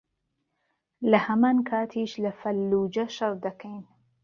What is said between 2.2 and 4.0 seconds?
لە فەللوجە شەڕ دەکەین